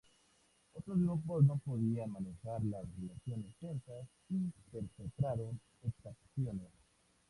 [0.73, 6.71] Otros grupos no podían manejar las relaciones tensas y perpetraron exacciones.